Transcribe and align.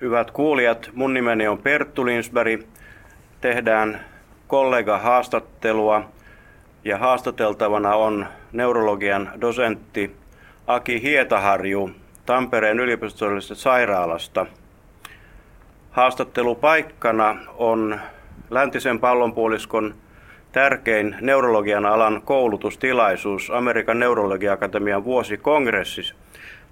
Hyvät 0.00 0.30
kuulijat, 0.30 0.90
mun 0.94 1.14
nimeni 1.14 1.48
on 1.48 1.58
Perttu 1.58 2.06
Linsberg. 2.06 2.62
Tehdään 3.40 4.00
kollega 4.46 4.98
haastattelua 4.98 6.04
ja 6.84 6.98
haastateltavana 6.98 7.94
on 7.94 8.26
neurologian 8.52 9.30
dosentti 9.40 10.16
Aki 10.66 11.02
Hietaharju 11.02 11.90
Tampereen 12.26 12.80
yliopistollisesta 12.80 13.54
sairaalasta. 13.54 14.46
Haastattelupaikkana 15.90 17.36
on 17.56 18.00
läntisen 18.50 18.98
pallonpuoliskon 19.00 19.94
tärkein 20.52 21.16
neurologian 21.20 21.86
alan 21.86 22.22
koulutustilaisuus 22.24 23.50
Amerikan 23.50 23.98
neurologiakatemian 23.98 25.04
vuosikongressis, 25.04 26.14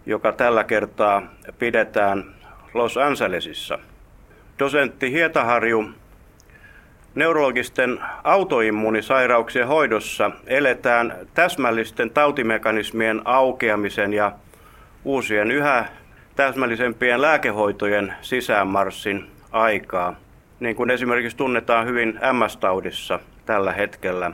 joka 0.06 0.32
tällä 0.32 0.64
kertaa 0.64 1.22
pidetään 1.58 2.35
Los 2.77 2.96
Angelesissa. 2.96 3.79
Dosentti 4.59 5.12
Hietaharju, 5.12 5.84
neurologisten 7.14 8.00
autoimmunisairauksien 8.24 9.66
hoidossa 9.66 10.30
eletään 10.46 11.14
täsmällisten 11.34 12.10
tautimekanismien 12.10 13.23
aukeamisen 13.24 14.12
ja 14.12 14.33
uusien 15.05 15.50
yhä 15.50 15.86
täsmällisempien 16.36 17.23
lääkehoitojen 17.23 18.14
sisäänmarssin 18.20 19.30
aikaa, 19.52 20.16
niin 20.61 20.77
kuin 20.77 20.91
esimerkiksi 20.91 21.36
tunnetaan 21.36 21.86
hyvin 21.86 22.20
MS-taudissa 22.33 23.20
tällä 23.47 23.72
hetkellä. 23.72 24.33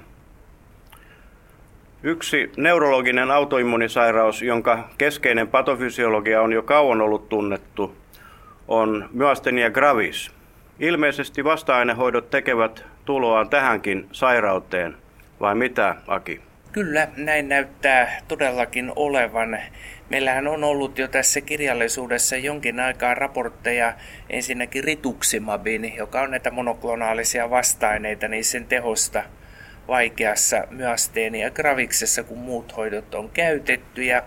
Yksi 2.03 2.53
neurologinen 2.57 3.31
autoimmunisairaus, 3.31 4.43
jonka 4.43 4.89
keskeinen 4.99 5.49
patofysiologia 5.49 6.43
on 6.43 6.53
jo 6.53 6.63
kauan 6.63 7.01
ollut 7.01 7.29
tunnettu, 7.29 8.02
on 8.73 9.09
myastenia 9.13 9.71
gravis. 9.71 10.31
Ilmeisesti 10.79 11.45
vasta-ainehoidot 11.45 12.31
tekevät 12.31 12.85
tuloaan 13.05 13.49
tähänkin 13.49 14.09
sairauteen, 14.13 14.97
vai 15.41 15.55
mitä, 15.55 15.97
Aki? 16.07 16.41
Kyllä, 16.73 17.09
näin 17.17 17.49
näyttää 17.49 18.21
todellakin 18.29 18.93
olevan. 18.97 19.59
Meillähän 20.11 20.47
on 20.47 20.65
ollut 20.65 20.99
jo 20.99 21.09
tässä 21.09 21.41
kirjallisuudessa 21.41 22.37
jonkin 22.37 22.81
aikaa 22.81 23.15
raportteja 23.15 23.95
ensinnäkin 24.31 24.85
rituximabin, 24.85 25.97
joka 25.97 26.21
on 26.21 26.31
näitä 26.31 26.51
monoklonaalisia 26.51 27.51
vasta-aineita, 27.51 28.29
niin 28.29 28.45
sen 28.45 28.67
tehosta 28.67 29.23
vaikeassa 29.89 30.67
myasteenia 30.71 31.51
graviksessa, 31.51 32.23
kun 32.23 32.39
muut 32.39 32.77
hoidot 32.77 33.15
on 33.15 33.31
käytetty. 33.31 34.05
Ja 34.05 34.23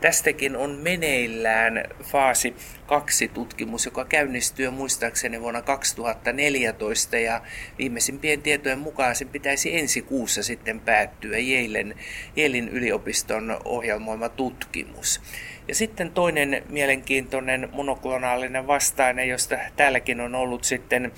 tästäkin 0.00 0.56
on 0.56 0.70
meneillään 0.70 1.84
faasi 2.02 2.54
2 2.86 3.28
tutkimus, 3.28 3.84
joka 3.84 4.04
käynnistyy 4.04 4.70
muistaakseni 4.70 5.40
vuonna 5.40 5.62
2014 5.62 7.18
ja 7.18 7.40
viimeisimpien 7.78 8.42
tietojen 8.42 8.78
mukaan 8.78 9.16
sen 9.16 9.28
pitäisi 9.28 9.78
ensi 9.78 10.02
kuussa 10.02 10.42
sitten 10.42 10.80
päättyä 10.80 11.36
Yalen, 11.38 11.94
Yalein 12.36 12.68
yliopiston 12.68 13.60
ohjelmoima 13.64 14.28
tutkimus. 14.28 15.20
Ja 15.68 15.74
sitten 15.74 16.10
toinen 16.10 16.62
mielenkiintoinen 16.68 17.68
monoklonaalinen 17.72 18.66
vastaine, 18.66 19.26
josta 19.26 19.56
täälläkin 19.76 20.20
on 20.20 20.34
ollut 20.34 20.64
sitten, 20.64 21.12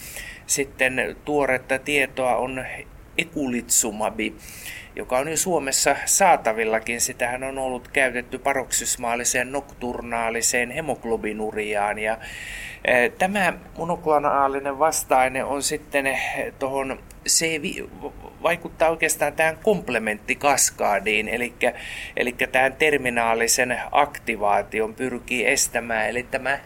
sitten 0.46 1.16
tuoretta 1.24 1.78
tietoa, 1.78 2.36
on 2.36 2.64
ekulitsumabi, 3.18 4.34
joka 4.96 5.18
on 5.18 5.28
jo 5.28 5.36
Suomessa 5.36 5.96
saatavillakin. 6.04 7.00
Sitähän 7.00 7.44
on 7.44 7.58
ollut 7.58 7.88
käytetty 7.88 8.38
paroksysmaaliseen 8.38 9.52
nokturnaaliseen 9.52 10.70
hemoglobinuriaan. 10.70 11.98
Ja 11.98 12.18
e, 12.84 13.08
Tämä 13.08 13.52
monoklonaalinen 13.78 14.78
vastaine 14.78 15.44
on 15.44 15.62
sitten 15.62 16.18
tuohon 16.58 16.98
se 17.26 17.60
vaikuttaa 18.42 18.90
oikeastaan 18.90 19.32
tähän 19.32 19.58
komplementtikaskaadiin, 19.62 21.28
eli, 21.28 21.54
eli 22.16 22.34
tähän 22.52 22.72
terminaalisen 22.72 23.80
aktivaation 23.92 24.94
pyrkii 24.94 25.46
estämään. 25.46 26.08
Eli 26.08 26.22
tämä 26.22 26.58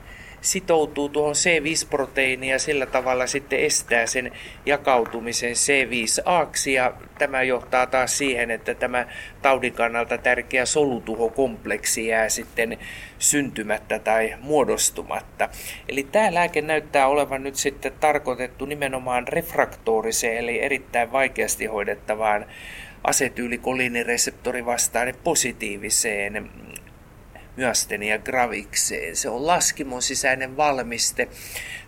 sitoutuu 0.47 1.09
tuohon 1.09 1.35
C5-proteiiniin 1.35 2.51
ja 2.51 2.59
sillä 2.59 2.87
tavalla 2.87 3.27
sitten 3.27 3.61
estää 3.61 4.07
sen 4.07 4.33
jakautumisen 4.67 5.53
C5-aaksi 5.53 6.73
ja 6.73 6.93
tämä 7.19 7.43
johtaa 7.43 7.87
taas 7.87 8.19
siihen, 8.19 8.51
että 8.51 8.75
tämä 8.75 9.07
taudin 9.43 9.73
kannalta 9.73 10.19
tärkeä 10.19 10.67
solutuhokompleksi 10.67 12.07
jää 12.07 12.29
sitten 12.29 12.79
syntymättä 13.19 13.99
tai 13.99 14.35
muodostumatta. 14.41 15.49
Eli 15.89 16.07
tämä 16.13 16.35
lääke 16.35 16.63
näyttää 16.63 17.07
olevan 17.07 17.43
nyt 17.43 17.55
sitten 17.55 17.93
tarkoitettu 18.01 18.67
nimenomaan 18.67 19.29
refraktooriseen 19.29 20.37
eli 20.37 20.63
erittäin 20.63 21.13
vaikeasti 21.13 21.67
hoidettavaan 21.67 22.47
asetyylikoliinireseptorivastainen 23.05 25.15
positiiviseen 25.25 26.51
myastenia 27.57 28.19
gravikseen. 28.19 29.17
Se 29.17 29.29
on 29.29 29.47
laskimon 29.47 30.03
sisäinen 30.03 30.57
valmiste. 30.57 31.29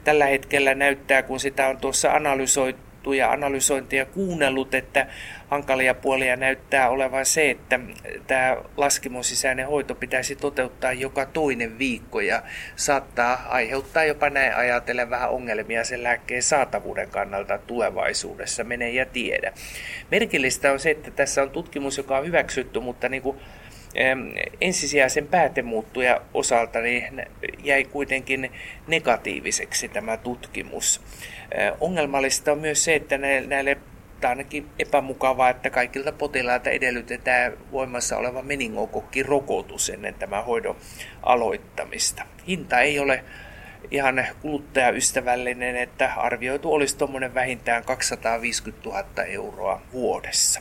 Tällä 0.05 0.27
hetkellä 0.27 0.75
näyttää, 0.75 1.23
kun 1.23 1.41
sitä 1.41 1.69
on 1.69 1.77
tuossa 1.77 2.13
analysoitu 2.13 3.13
ja 3.13 3.33
analysointia 3.33 4.07
kuunnellut, 4.07 4.75
että 4.75 5.07
hankalia 5.49 5.95
puolia 5.95 6.37
näyttää 6.37 6.89
olevan 6.89 7.27
se, 7.27 7.51
että 7.51 7.81
tämä 8.27 8.57
laskimon 8.77 9.25
sisäinen 9.25 9.67
hoito 9.67 9.95
pitäisi 9.95 10.37
toteuttaa 10.37 10.93
joka 10.93 11.27
toinen 11.27 11.79
viikko 11.79 12.21
ja 12.21 12.43
saattaa 12.77 13.47
aiheuttaa 13.49 14.05
jopa 14.05 14.31
näin 14.31 14.55
ajatellen 14.55 15.11
vähän 15.11 15.31
ongelmia 15.31 15.85
sen 15.85 16.03
lääkkeen 16.03 16.43
saatavuuden 16.43 17.11
kannalta 17.11 17.59
tulevaisuudessa, 17.59 18.65
mene 18.65 18.91
ja 18.91 19.07
tiedä. 19.07 19.53
Merkillistä 20.11 20.73
on 20.73 20.81
se, 20.81 20.91
että 20.91 21.11
tässä 21.11 21.43
on 21.43 21.51
tutkimus, 21.51 21.97
joka 21.97 22.19
on 22.19 22.27
hyväksytty, 22.27 22.81
mutta 22.81 23.09
niin 23.09 23.23
kuin 23.23 23.39
ensisijaisen 24.61 25.27
päätemuuttuja 25.27 26.21
osalta 26.35 26.81
niin 26.81 27.27
jäi 27.65 27.85
kuitenkin 27.85 28.53
negatiiviseksi 28.87 29.89
tämä 29.89 30.17
tutkimus. 30.17 31.01
Ongelmallista 31.81 32.53
on 32.53 32.59
myös 32.59 32.85
se, 32.85 32.95
että 32.95 33.19
näille 33.47 33.77
tai 34.21 34.29
ainakin 34.31 34.67
epämukavaa, 34.79 35.51
että 35.51 35.71
kaikilta 35.71 36.13
potilailta 36.13 36.71
edellytetään 36.71 37.53
voimassa 37.73 38.17
oleva 38.17 38.43
meningokokkirokotus 38.43 39.91
ennen 39.91 40.15
tämän 40.15 40.45
hoidon 40.45 40.77
aloittamista. 41.23 42.23
Hinta 42.49 42.81
ei 42.81 42.99
ole 42.99 43.25
ihan 43.91 44.27
kuluttajaystävällinen, 44.43 45.77
että 45.77 46.13
arvioitu 46.17 46.73
olisi 46.73 46.99
tuommoinen 46.99 47.35
vähintään 47.35 47.85
250 47.85 48.89
000 48.89 49.25
euroa 49.25 49.83
vuodessa. 49.93 50.61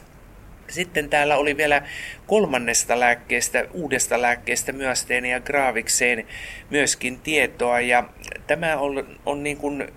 Sitten 0.70 1.10
täällä 1.10 1.38
oli 1.38 1.58
vielä 1.58 1.82
kolmannesta 2.28 3.00
lääkkeestä, 3.00 3.66
uudesta 3.74 4.22
lääkkeestä 4.22 4.74
ja 5.30 5.40
graavikseen 5.40 6.28
myöskin 6.70 7.20
tietoa. 7.20 7.80
Ja 7.80 8.04
tämä 8.48 8.78
on, 8.78 9.18
on 9.26 9.44
niin 9.44 9.58
kuin 9.58 9.88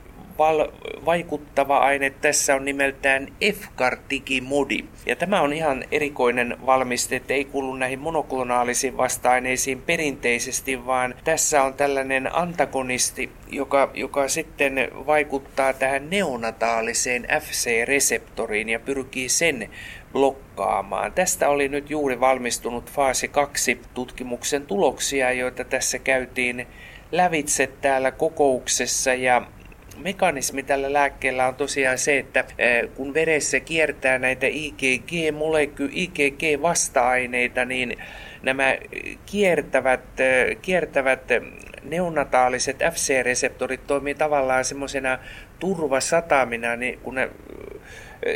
val, 0.41 0.69
vaikuttava 1.06 1.78
aine 1.78 2.10
tässä 2.10 2.54
on 2.54 2.64
nimeltään 2.64 3.28
F-kartikimodi. 3.53 4.84
Ja 5.06 5.16
tämä 5.16 5.41
on 5.41 5.53
ihan 5.53 5.84
erikoinen 5.92 6.56
valmiste, 6.66 7.16
että 7.16 7.34
ei 7.34 7.44
kuulu 7.44 7.75
näihin 7.75 7.98
monoklonaalisiin 7.98 8.97
vasta-aineisiin 8.97 9.82
perinteisesti, 9.82 10.86
vaan 10.86 11.14
tässä 11.25 11.62
on 11.62 11.75
tällainen 11.75 12.34
antagonisti, 12.34 13.30
joka, 13.50 13.91
joka 13.94 14.28
sitten 14.28 14.88
vaikuttaa 15.06 15.72
tähän 15.72 16.10
neonataaliseen 16.10 17.26
FC-reseptoriin 17.41 18.69
ja 18.69 18.80
pyrkii 18.80 19.28
sen 19.28 19.70
blokkaamaan. 20.12 21.12
Tästä 21.12 21.48
oli 21.48 21.69
nyt 21.69 21.91
juuri 21.91 22.21
valmistunut 22.21 22.91
faasi 22.91 23.28
2 23.28 23.81
tutkimuksen 23.94 24.66
tuloksia, 24.66 25.32
joita 25.32 25.65
tässä 25.65 25.98
käytiin 25.98 26.66
lävitse 27.12 27.66
täällä 27.81 28.10
kokouksessa 28.10 29.15
ja 29.15 29.42
mekanismi 29.97 30.62
tällä 30.62 30.92
lääkkeellä 30.92 31.48
on 31.48 31.54
tosiaan 31.54 31.98
se, 31.98 32.18
että 32.18 32.45
kun 32.95 33.15
veressä 33.15 33.60
kiertää 33.60 34.18
näitä 34.18 34.47
IgG-moleky, 34.47 35.89
IgG-vasta-aineita, 35.92 37.65
niin 37.65 37.97
nämä 38.42 38.77
kiertävät, 39.27 40.01
kiertävät 40.62 41.22
neonataaliset 41.83 42.77
FC-reseptorit 42.78 43.86
toimii 43.86 44.15
tavallaan 44.15 44.65
semmoisena 44.65 45.18
turvasatamina, 45.59 46.77
niin 46.77 46.98
kun 46.98 47.15
ne 47.15 47.30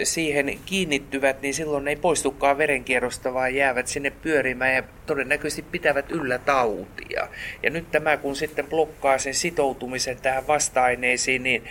siihen 0.04 0.58
kiinnittyvät, 0.66 1.42
niin 1.42 1.54
silloin 1.54 1.84
ne 1.84 1.90
ei 1.90 1.96
poistukaan 1.96 2.58
verenkierrosta, 2.58 3.34
vaan 3.34 3.54
jäävät 3.54 3.86
sinne 3.86 4.10
pyörimään 4.10 4.74
ja 4.74 4.82
todennäköisesti 5.06 5.62
pitävät 5.62 6.10
yllä 6.10 6.38
tautia. 6.38 7.28
Ja 7.62 7.70
nyt 7.70 7.90
tämä, 7.90 8.16
kun 8.16 8.36
sitten 8.36 8.66
blokkaa 8.66 9.18
sen 9.18 9.34
sitoutumisen 9.34 10.16
tähän 10.16 10.46
vasta-aineisiin, 10.46 11.42
niin 11.42 11.64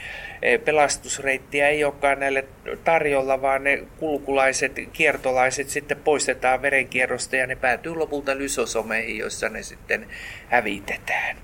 pelastusreittiä 0.65 1.69
ei 1.69 1.83
olekaan 1.83 2.19
näille 2.19 2.45
tarjolla, 2.83 3.41
vaan 3.41 3.63
ne 3.63 3.83
kulkulaiset, 3.97 4.71
kiertolaiset 4.93 5.69
sitten 5.69 5.97
poistetaan 5.97 6.61
verenkierrosta 6.61 7.35
ja 7.35 7.47
ne 7.47 7.55
päätyy 7.55 7.95
lopulta 7.95 8.37
lysosomeihin, 8.37 9.17
joissa 9.17 9.49
ne 9.49 9.63
sitten 9.63 10.07
hävitetään. 10.47 11.37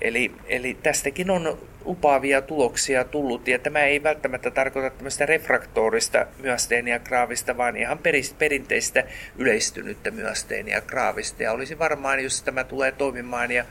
Eli, 0.00 0.32
eli 0.46 0.76
tästäkin 0.82 1.30
on 1.30 1.58
lupaavia 1.84 2.42
tuloksia 2.42 3.04
tullut, 3.04 3.48
ja 3.48 3.58
tämä 3.58 3.80
ei 3.80 4.02
välttämättä 4.02 4.50
tarkoita 4.50 4.90
tämmöistä 4.90 5.26
refraktorista 5.26 6.26
myösteeniä 6.42 6.98
graavista, 6.98 7.56
vaan 7.56 7.76
ihan 7.76 7.98
perinteistä 8.38 9.04
yleistynyttä 9.38 10.10
myösteeniä 10.10 10.80
graavista. 10.80 11.42
Ja 11.42 11.52
olisi 11.52 11.78
varmaan, 11.78 12.22
jos 12.22 12.42
tämä 12.42 12.64
tulee 12.64 12.92
toimimaan 12.92 13.50
ja 13.50 13.64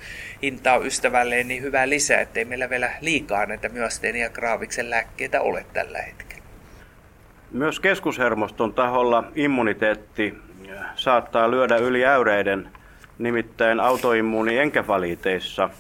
hinta 0.44 0.74
on 0.74 0.86
ystävälleen, 0.86 1.48
niin 1.48 1.64
hyvä 1.64 1.90
lisää, 1.90 2.22
ettei 2.22 2.46
meillä 2.46 2.70
vielä 2.70 2.92
liikaa 3.02 3.46
näitä 3.46 3.70
myösteeniä 3.70 4.30
graaviksen 4.30 4.90
lääkkeitä 4.90 5.42
ole 5.42 5.66
tällä 5.74 6.02
hetkellä. 6.02 6.44
Myös 7.52 7.80
keskushermoston 7.80 8.74
taholla 8.74 9.24
immuniteetti 9.36 10.34
saattaa 10.96 11.52
lyödä 11.52 11.78
yli 11.78 12.06
äyreiden, 12.06 12.70
nimittäin 13.18 13.80
autoimmuuni 13.80 14.58
enkefaliiteissa– 14.58 15.70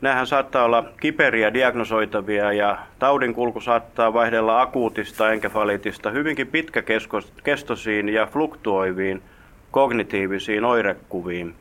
Nämähän 0.00 0.26
saattaa 0.26 0.64
olla 0.64 0.84
kiperiä 1.00 1.54
diagnosoitavia 1.54 2.52
ja 2.52 2.78
taudin 2.98 3.34
kulku 3.34 3.60
saattaa 3.60 4.12
vaihdella 4.12 4.60
akuutista 4.60 5.32
enkefalitista 5.32 6.10
hyvinkin 6.10 6.46
pitkäkestoisiin 6.46 8.08
ja 8.08 8.26
fluktuoiviin 8.26 9.22
kognitiivisiin 9.70 10.64
oirekuviin. 10.64 11.54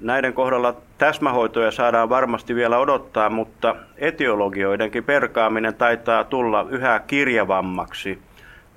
Näiden 0.00 0.32
kohdalla 0.32 0.76
täsmähoitoja 0.98 1.70
saadaan 1.70 2.08
varmasti 2.08 2.54
vielä 2.54 2.78
odottaa, 2.78 3.30
mutta 3.30 3.76
etiologioidenkin 3.98 5.04
perkaaminen 5.04 5.74
taitaa 5.74 6.24
tulla 6.24 6.66
yhä 6.70 7.00
kirjavammaksi. 7.06 8.18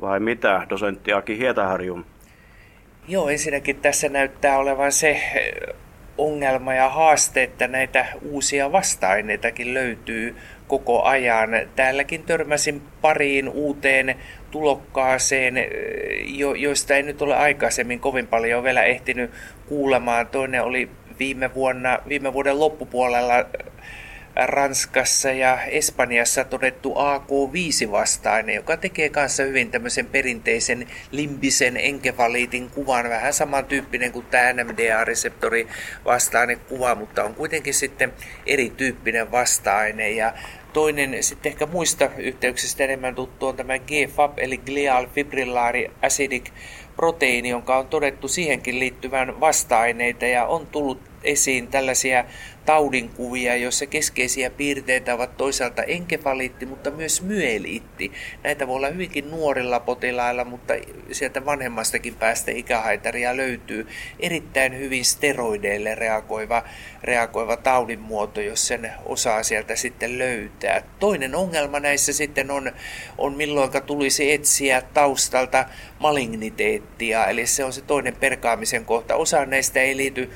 Vai 0.02 0.20
mitä, 0.20 0.68
dosentti 0.70 1.14
Aki 1.14 1.38
Hietaharju? 1.38 2.06
Joo, 3.08 3.30
ensinnäkin 3.30 3.76
tässä 3.76 4.10
näyttää 4.10 4.58
olevan 4.58 4.92
se 4.92 5.22
ongelma 6.18 6.74
ja 6.74 6.90
haaste, 6.90 7.44
että 7.44 7.68
näitä 7.68 8.06
uusia 8.22 8.72
vasta-aineitakin 8.72 9.74
löytyy 9.74 10.36
koko 10.68 11.04
ajan. 11.04 11.50
Täälläkin 11.76 12.24
törmäsin 12.24 12.82
pariin 13.02 13.50
uuteen 13.50 14.16
tulokkaaseen, 14.52 15.56
jo, 16.26 16.54
joista 16.54 16.96
ei 16.96 17.04
nyt 17.04 17.22
ole 17.22 17.36
aikaisemmin 17.36 18.00
kovin 18.00 18.28
paljon 18.28 18.64
vielä 18.64 18.84
ehtinyt 18.84 19.32
kuulemaan. 19.68 20.28
Toinen 20.28 20.64
oli 20.64 20.90
viime, 21.20 21.54
vuonna, 21.54 22.00
viime 22.08 22.34
vuoden 22.34 22.60
loppupuolella 22.60 23.46
Ranskassa 24.46 25.32
ja 25.32 25.64
Espanjassa 25.64 26.44
todettu 26.44 26.94
AK5-vastainen, 26.94 28.56
joka 28.56 28.78
tekee 28.78 29.10
kanssa 29.10 29.44
hyvin 29.44 29.72
tämmöisen 29.72 30.06
perinteisen 30.06 30.88
limbisen 31.12 31.78
enkefaliitin 31.78 32.70
kuvan, 32.70 33.10
vähän 33.10 33.34
samantyyppinen 33.34 34.12
kuin 34.12 34.26
tämä 34.26 34.54
NMDA-reseptori 34.54 35.68
vastainen 36.06 36.60
kuva, 36.60 36.96
mutta 36.96 37.24
on 37.24 37.36
kuitenkin 37.36 37.74
sitten 37.74 38.14
erityyppinen 38.46 39.32
vasta-aine. 39.32 40.12
Ja 40.12 40.34
toinen 40.74 41.24
sitten 41.24 41.52
ehkä 41.52 41.66
muista 41.66 42.10
yhteyksistä 42.18 42.84
enemmän 42.84 43.16
tuttu 43.16 43.48
on 43.48 43.56
tämä 43.56 43.80
GFAP 43.80 44.40
eli 44.40 44.58
Glial 44.58 45.08
Fibrillari 45.16 45.92
Acidic 46.02 46.50
proteiini, 46.96 47.50
jonka 47.50 47.78
on 47.78 47.88
todettu 47.88 48.28
siihenkin 48.28 48.80
liittyvän 48.80 49.40
vasta-aineita 49.40 50.26
ja 50.26 50.46
on 50.46 50.68
tullut 50.68 51.02
esiin 51.24 51.68
tällaisia 51.68 52.26
taudinkuvia, 52.68 53.56
joissa 53.56 53.86
keskeisiä 53.86 54.50
piirteitä 54.50 55.14
ovat 55.14 55.38
toisaalta 55.38 55.84
enkefaliitti, 55.84 56.66
mutta 56.66 56.92
myös 56.92 57.22
myeliitti. 57.22 58.12
Näitä 58.44 58.68
voi 58.68 58.76
olla 58.76 58.90
hyvinkin 58.90 59.32
nuorilla 59.32 59.80
potilailla, 59.80 60.46
mutta 60.46 60.74
sieltä 61.12 61.46
vanhemmastakin 61.46 62.16
päästä 62.16 62.52
ikähaitaria 62.52 63.38
löytyy. 63.38 63.88
Erittäin 64.20 64.78
hyvin 64.80 65.06
steroideille 65.06 65.96
reagoiva, 65.96 66.64
reagoiva 67.04 67.58
taudin 67.58 68.00
muoto, 68.00 68.42
jos 68.42 68.68
sen 68.68 68.92
osaa 69.06 69.44
sieltä 69.44 69.76
sitten 69.76 70.20
löytää. 70.20 70.84
Toinen 71.00 71.36
ongelma 71.36 71.80
näissä 71.80 72.14
sitten 72.14 72.52
on, 72.52 72.72
on 73.18 73.34
milloinka 73.34 73.82
tulisi 73.82 74.32
etsiä 74.32 74.82
taustalta 74.94 75.66
maligniteettia, 76.00 77.26
eli 77.26 77.48
se 77.48 77.64
on 77.64 77.74
se 77.74 77.82
toinen 77.82 78.16
perkaamisen 78.16 78.86
kohta. 78.86 79.16
Osa 79.16 79.46
näistä 79.46 79.80
ei 79.80 79.98
liity 79.98 80.32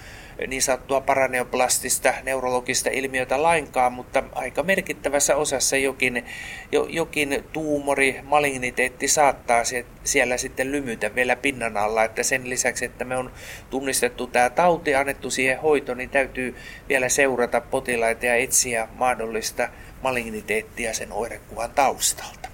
niin 0.48 0.62
sanottua 0.62 1.02
paraneoplastista 1.02 2.14
neurologista 2.24 2.90
ilmiötä 2.90 3.44
lainkaan, 3.44 3.94
mutta 3.94 4.24
aika 4.36 4.64
merkittävässä 4.64 5.36
osassa 5.36 5.78
jokin, 5.78 6.26
jo, 6.72 6.88
jokin 6.90 7.44
tuumori, 7.54 8.20
maligniteetti 8.24 9.08
saattaa 9.08 9.64
se, 9.64 9.86
siellä 10.04 10.38
sitten 10.38 10.72
lymytä 10.72 11.16
vielä 11.16 11.36
pinnan 11.36 11.78
alla, 11.78 12.04
että 12.04 12.24
sen 12.24 12.50
lisäksi, 12.50 12.86
että 12.86 13.06
me 13.06 13.18
on 13.18 13.32
tunnistettu 13.70 14.28
tämä 14.28 14.50
tauti, 14.50 14.96
annettu 14.96 15.30
siihen 15.30 15.62
hoito, 15.62 15.94
niin 15.94 16.10
täytyy 16.10 16.56
vielä 16.90 17.10
seurata 17.10 17.62
potilaita 17.62 18.26
ja 18.26 18.36
etsiä 18.36 18.88
mahdollista 18.96 19.70
maligniteettia 20.02 20.94
sen 20.94 21.12
oirekuvan 21.12 21.72
taustalta. 21.76 22.50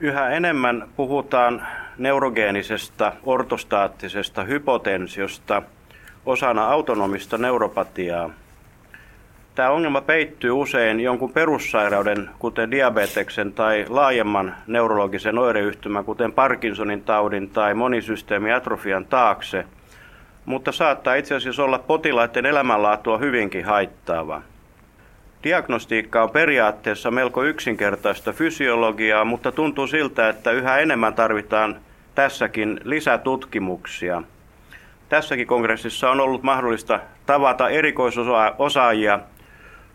Yhä 0.00 0.30
enemmän 0.30 0.88
puhutaan 0.96 1.66
neurogeenisesta 1.98 3.12
ortostaattisesta 3.24 4.44
hypotensiosta– 4.44 5.62
osana 6.26 6.64
autonomista 6.68 7.38
neuropatiaa. 7.38 8.30
Tämä 9.54 9.70
ongelma 9.70 10.00
peittyy 10.00 10.50
usein 10.50 11.00
jonkun 11.00 11.32
perussairauden, 11.32 12.30
kuten 12.38 12.70
diabeteksen 12.70 13.52
tai 13.52 13.86
laajemman 13.88 14.54
neurologisen 14.66 15.38
oireyhtymän, 15.38 16.04
kuten 16.04 16.32
Parkinsonin 16.32 17.02
taudin 17.02 17.50
tai 17.50 17.74
monisysteemiatrofian 17.74 19.04
taakse, 19.04 19.64
mutta 20.44 20.72
saattaa 20.72 21.14
itse 21.14 21.34
asiassa 21.34 21.64
olla 21.64 21.78
potilaiden 21.78 22.46
elämänlaatua 22.46 23.18
hyvinkin 23.18 23.64
haittaava. 23.64 24.42
Diagnostiikka 25.44 26.22
on 26.22 26.30
periaatteessa 26.30 27.10
melko 27.10 27.44
yksinkertaista 27.44 28.32
fysiologiaa, 28.32 29.24
mutta 29.24 29.52
tuntuu 29.52 29.86
siltä, 29.86 30.28
että 30.28 30.50
yhä 30.50 30.78
enemmän 30.78 31.14
tarvitaan 31.14 31.76
tässäkin 32.14 32.80
lisätutkimuksia– 32.84 34.22
Tässäkin 35.12 35.46
kongressissa 35.46 36.10
on 36.10 36.20
ollut 36.20 36.42
mahdollista 36.42 37.00
tavata 37.26 37.68
erikoisosaajia. 37.68 39.20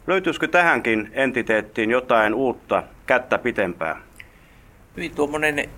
Löytyisikö 0.07 0.47
tähänkin 0.47 1.09
entiteettiin 1.13 1.91
jotain 1.91 2.33
uutta 2.33 2.83
kättä 3.05 3.37
pitempää? 3.37 4.01
Hyvin 4.97 5.15
tuommoinen 5.15 5.69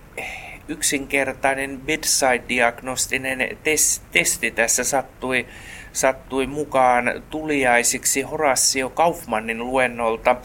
yksinkertainen 0.68 1.80
bedside-diagnostinen 1.80 3.40
tes- 3.40 4.02
testi 4.12 4.50
tässä 4.50 4.84
sattui, 4.84 5.46
sattui 5.92 6.46
mukaan 6.46 7.22
tuliaisiksi 7.30 8.22
Horacio 8.22 8.90
Kaufmannin 8.90 9.58
luennolta. 9.58 10.36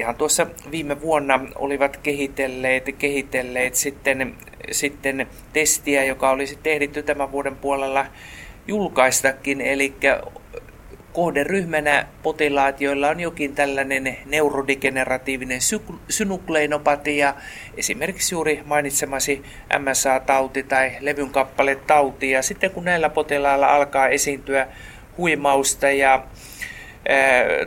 Ihan 0.00 0.14
tuossa 0.14 0.46
viime 0.70 1.00
vuonna 1.00 1.40
olivat 1.54 1.96
kehitelleet, 1.96 2.84
kehitelleet 2.98 3.74
sitten 3.74 4.34
sitten 4.70 5.26
testiä, 5.52 6.04
joka 6.04 6.30
olisi 6.30 6.58
tehditty 6.62 7.02
tämän 7.02 7.32
vuoden 7.32 7.56
puolella 7.56 8.06
julkaistakin, 8.68 9.60
eli 9.60 9.94
kohderyhmänä 11.12 12.06
potilaat, 12.22 12.80
joilla 12.80 13.08
on 13.08 13.20
jokin 13.20 13.54
tällainen 13.54 14.16
neurodigeneratiivinen 14.26 15.60
synukleinopatia, 16.08 17.34
esimerkiksi 17.76 18.34
juuri 18.34 18.62
mainitsemasi 18.64 19.42
MSA-tauti 19.78 20.62
tai 20.62 20.92
levyn 21.00 21.30
tauti. 21.86 22.30
Ja 22.30 22.42
sitten 22.42 22.70
kun 22.70 22.84
näillä 22.84 23.08
potilailla 23.08 23.66
alkaa 23.66 24.08
esiintyä 24.08 24.66
huimausta 25.18 25.90
ja 25.90 26.24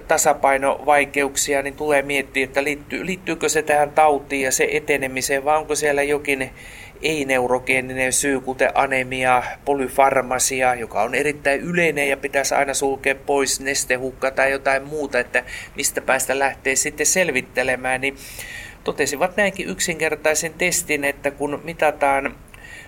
tasapainovaikeuksia, 0.07 1.61
niin 1.61 1.75
tulee 1.75 2.01
miettiä, 2.01 2.43
että 2.43 2.63
liittyy, 2.63 3.05
liittyykö 3.05 3.49
se 3.49 3.61
tähän 3.61 3.91
tautiin 3.91 4.41
ja 4.41 4.51
se 4.51 4.67
etenemiseen, 4.71 5.45
vai 5.45 5.57
onko 5.57 5.75
siellä 5.75 6.03
jokin 6.03 6.49
ei-neurogeeninen 7.01 8.13
syy, 8.13 8.39
kuten 8.39 8.69
anemia, 8.73 9.43
polyfarmasia, 9.65 10.75
joka 10.75 11.01
on 11.01 11.15
erittäin 11.15 11.61
yleinen 11.61 12.09
ja 12.09 12.17
pitäisi 12.17 12.55
aina 12.55 12.73
sulkea 12.73 13.15
pois 13.15 13.59
nestehukka 13.59 14.31
tai 14.31 14.51
jotain 14.51 14.83
muuta, 14.83 15.19
että 15.19 15.43
mistä 15.75 16.01
päästä 16.01 16.39
lähtee 16.39 16.75
sitten 16.75 17.05
selvittelemään, 17.05 18.01
niin 18.01 18.17
totesivat 18.83 19.37
näinkin 19.37 19.69
yksinkertaisen 19.69 20.53
testin, 20.53 21.03
että 21.03 21.31
kun 21.31 21.61
mitataan 21.63 22.35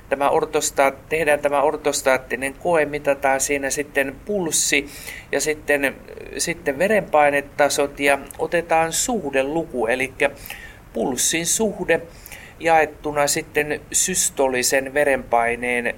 tämä 0.10 0.30
ortostaat, 0.30 1.10
tehdään 1.10 1.40
tämä 1.40 1.62
ortostaattinen 1.62 2.54
koe, 2.54 2.86
mitataan 2.86 3.42
siinä 3.42 3.70
sitten 3.70 4.16
pulssi 4.26 4.88
ja 5.32 5.42
sitten, 5.42 5.96
sitten 6.38 6.80
verenpainetasot 6.80 8.00
ja 8.00 8.20
otetaan 8.40 8.94
suhdeluku, 8.94 9.88
eli 9.88 10.14
pulssin 10.94 11.46
suhde 11.46 12.02
jaettuna 12.60 13.28
sitten 13.28 13.82
systolisen 13.92 14.94
verenpaineen 14.94 15.96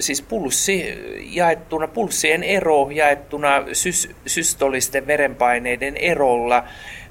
siis 0.00 0.22
pulssi 0.22 0.84
jaettuna, 1.20 1.88
pulssien 1.88 2.42
ero 2.42 2.90
jaettuna 2.90 3.64
sys, 3.72 4.10
systolisten 4.26 5.06
verenpaineiden 5.06 5.96
erolla. 5.96 6.64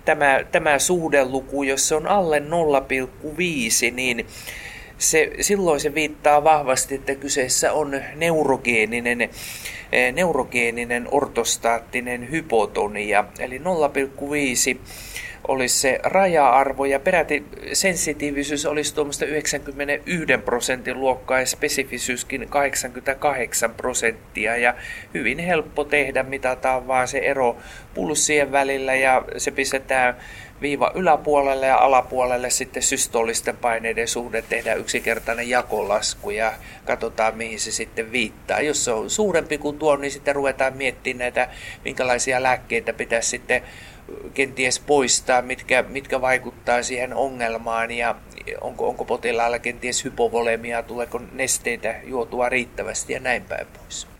Tämä, 0.05 0.39
tämä 0.51 0.79
suhdeluku, 0.79 1.63
jos 1.63 1.87
se 1.87 1.95
on 1.95 2.07
alle 2.07 2.39
0,5, 2.39 2.45
niin 3.93 4.25
se, 4.99 5.31
silloin 5.41 5.79
se 5.79 5.93
viittaa 5.95 6.43
vahvasti, 6.43 6.95
että 6.95 7.15
kyseessä 7.15 7.73
on 7.73 8.01
neurogeeninen 8.15 9.29
neurogeeninen 10.13 11.07
ortostaattinen 11.11 12.31
hypotonia, 12.31 13.25
eli 13.39 13.57
0,5 13.57 14.79
olisi 15.47 15.79
se 15.79 15.99
raja-arvo 16.03 16.85
ja 16.85 16.99
peräti 16.99 17.45
sensitiivisyys 17.73 18.65
olisi 18.65 18.95
tuommoista 18.95 19.25
91 19.25 20.37
prosentin 20.45 20.99
luokkaa 20.99 21.39
ja 21.39 21.45
spesifisyyskin 21.45 22.47
88 22.49 23.73
prosenttia. 23.73 24.57
Ja 24.57 24.75
hyvin 25.13 25.39
helppo 25.39 25.83
tehdä, 25.83 26.23
mitataan 26.23 26.87
vaan 26.87 27.07
se 27.07 27.17
ero 27.17 27.57
pulssien 27.93 28.51
välillä 28.51 28.95
ja 28.95 29.23
se 29.37 29.51
pistetään 29.51 30.15
viiva 30.61 30.91
yläpuolelle 30.95 31.65
ja 31.65 31.77
alapuolelle 31.77 32.49
sitten 32.49 32.83
systolisten 32.83 33.57
paineiden 33.57 34.07
suhde 34.07 34.41
tehdään 34.41 34.79
yksinkertainen 34.79 35.49
jakolasku 35.49 36.29
ja 36.29 36.53
katsotaan 36.85 37.37
mihin 37.37 37.59
se 37.59 37.71
sitten 37.71 38.11
viittaa. 38.11 38.61
Jos 38.61 38.85
se 38.85 38.91
on 38.91 39.09
suurempi 39.09 39.57
kuin 39.57 39.79
tuo, 39.79 39.95
niin 39.95 40.11
sitten 40.11 40.35
ruvetaan 40.35 40.77
miettimään 40.77 41.19
näitä, 41.19 41.49
minkälaisia 41.85 42.43
lääkkeitä 42.43 42.93
pitäisi 42.93 43.29
sitten 43.29 43.63
kenties 44.33 44.79
poistaa, 44.79 45.41
mitkä, 45.41 45.83
mitkä 45.87 46.21
vaikuttaa 46.21 46.83
siihen 46.83 47.13
ongelmaan 47.13 47.91
ja 47.91 48.15
onko, 48.61 48.89
onko 48.89 49.05
potilaalla 49.05 49.59
kenties 49.59 50.03
hypovolemia, 50.03 50.83
tuleeko 50.83 51.21
nesteitä 51.31 51.95
juotua 52.03 52.49
riittävästi 52.49 53.13
ja 53.13 53.19
näin 53.19 53.43
päin 53.43 53.67
pois. 53.67 54.18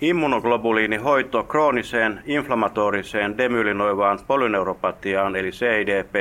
Immunoglobuliinihoito 0.00 1.42
krooniseen 1.44 2.20
inflammatoriseen 2.26 3.38
demylinoivaan 3.38 4.18
polyneuropatiaan 4.26 5.36
eli 5.36 5.50
CIDP 5.50 6.14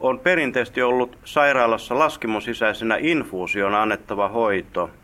on 0.00 0.18
perinteisesti 0.18 0.82
ollut 0.82 1.18
sairaalassa 1.24 1.98
laskimon 1.98 2.42
sisäisenä 2.42 2.96
infuusiona 3.00 3.82
annettava 3.82 4.28
hoito– 4.28 4.90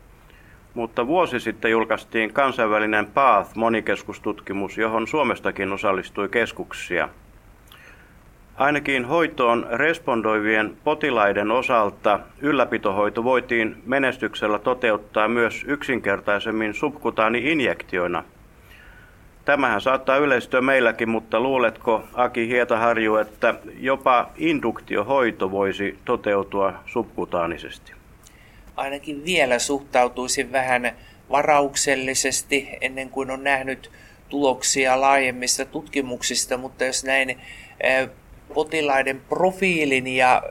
mutta 0.79 1.07
vuosi 1.07 1.41
sitten 1.41 1.71
julkaistiin 1.71 2.33
kansainvälinen 2.33 3.07
PATH 3.07 3.55
monikeskustutkimus, 3.55 4.79
johon 4.79 5.07
Suomestakin 5.07 5.73
osallistui 5.73 6.29
keskuksia. 6.29 7.09
Ainakin 8.59 9.05
hoitoon 9.05 9.67
respondoivien 9.71 10.77
potilaiden 10.85 11.51
osalta 11.51 12.21
ylläpitohoito 12.41 13.25
voitiin 13.25 13.83
menestyksellä 13.87 14.59
toteuttaa 14.59 15.29
myös 15.29 15.65
yksinkertaisemmin 15.67 16.75
subkutaani-injektioina. 16.75 18.25
Tämähän 19.45 19.81
saattaa 19.81 20.17
yleistyä 20.17 20.61
meilläkin, 20.61 21.09
mutta 21.09 21.41
luuletko 21.41 22.05
Aki 22.15 22.49
Hietaharju, 22.49 23.17
että 23.17 23.55
jopa 23.81 24.31
induktiohoito 24.37 25.51
voisi 25.51 25.99
toteutua 26.05 26.73
subkutaanisesti? 26.87 27.93
ainakin 28.79 29.25
vielä 29.25 29.59
suhtautuisin 29.59 30.53
vähän 30.53 30.93
varauksellisesti 31.31 32.69
ennen 32.81 33.11
kuin 33.11 33.31
on 33.31 33.45
nähnyt 33.45 33.91
tuloksia 34.29 35.01
laajemmista 35.01 35.65
tutkimuksista, 35.65 36.57
mutta 36.57 36.85
jos 36.85 37.05
näin 37.05 37.41
potilaiden 38.55 39.21
profiilin 39.29 40.07
ja 40.07 40.43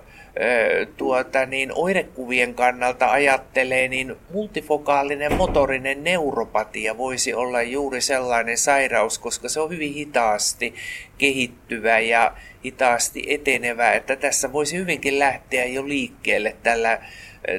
tuota, 0.98 1.46
niin 1.46 1.72
oirekuvien 1.76 2.54
kannalta 2.54 3.12
ajattelee, 3.12 3.88
niin 3.88 4.16
multifokaalinen 4.34 5.34
motorinen 5.34 6.04
neuropatia 6.04 6.98
voisi 6.98 7.34
olla 7.34 7.62
juuri 7.62 8.02
sellainen 8.02 8.58
sairaus, 8.58 9.20
koska 9.20 9.50
se 9.50 9.60
on 9.60 9.70
hyvin 9.70 9.94
hitaasti 9.94 10.74
kehittyvä 11.18 12.00
ja 12.00 12.34
hitaasti 12.66 13.24
etenevä, 13.28 13.94
että 13.94 14.16
tässä 14.16 14.54
voisi 14.54 14.78
hyvinkin 14.78 15.20
lähteä 15.20 15.66
jo 15.66 15.88
liikkeelle 15.88 16.56
tällä 16.64 17.00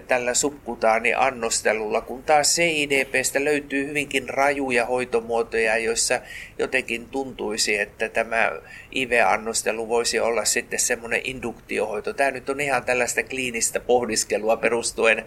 tällä 0.08 0.34
subkutaaniannostelulla, 0.34 2.00
kun 2.00 2.22
taas 2.22 2.54
CIDPstä 2.54 3.44
löytyy 3.44 3.86
hyvinkin 3.86 4.28
rajuja 4.28 4.86
hoitomuotoja, 4.86 5.76
joissa 5.78 6.20
jotenkin 6.58 7.06
tuntuisi, 7.06 7.78
että 7.78 8.08
tämä 8.08 8.52
IV-annostelu 8.94 9.88
voisi 9.88 10.20
olla 10.20 10.44
sitten 10.44 10.78
semmoinen 10.78 11.20
induktiohoito. 11.24 12.12
Tämä 12.12 12.30
nyt 12.30 12.48
on 12.48 12.60
ihan 12.60 12.84
tällaista 12.84 13.22
kliinistä 13.22 13.80
pohdiskelua 13.80 14.56
perustuen 14.56 15.24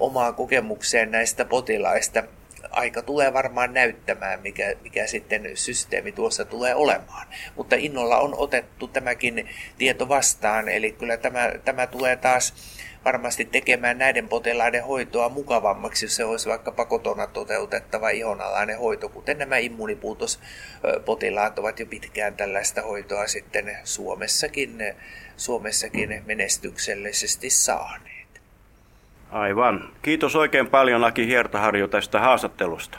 omaan 0.00 0.34
kokemukseen 0.34 1.10
näistä 1.10 1.44
potilaista. 1.44 2.22
Aika 2.70 3.02
tulee 3.02 3.32
varmaan 3.32 3.74
näyttämään, 3.74 4.40
mikä, 4.40 4.74
mikä 4.82 5.06
sitten 5.06 5.50
systeemi 5.54 6.12
tuossa 6.12 6.44
tulee 6.44 6.74
olemaan. 6.74 7.26
Mutta 7.56 7.76
innolla 7.76 8.18
on 8.18 8.34
otettu 8.36 8.88
tämäkin 8.88 9.48
tieto 9.78 10.08
vastaan, 10.08 10.68
eli 10.68 10.92
kyllä 10.92 11.16
tämä, 11.16 11.52
tämä 11.64 11.86
tulee 11.86 12.16
taas 12.16 12.54
varmasti 13.06 13.44
tekemään 13.44 13.98
näiden 13.98 14.28
potilaiden 14.28 14.84
hoitoa 14.84 15.28
mukavammaksi, 15.28 16.04
jos 16.04 16.16
se 16.16 16.24
olisi 16.24 16.48
vaikka 16.48 16.84
kotona 16.84 17.26
toteutettava 17.26 18.10
ihonalainen 18.10 18.78
hoito, 18.78 19.08
kuten 19.08 19.38
nämä 19.38 19.58
immunipuutospotilaat 19.58 21.58
ovat 21.58 21.80
jo 21.80 21.86
pitkään 21.86 22.36
tällaista 22.36 22.82
hoitoa 22.82 23.26
sitten 23.26 23.78
Suomessakin, 23.84 24.94
Suomessakin 25.36 26.22
menestyksellisesti 26.26 27.50
saaneet. 27.50 28.15
Aivan. 29.30 29.88
Kiitos 30.02 30.36
oikein 30.36 30.66
paljon 30.66 31.04
Aki 31.04 31.26
Hiertaharju 31.26 31.88
tästä 31.88 32.20
haastattelusta. 32.20 32.98